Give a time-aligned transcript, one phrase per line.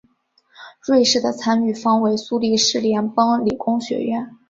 [0.83, 4.35] 瑞士的参与方为苏黎世联邦理工学院。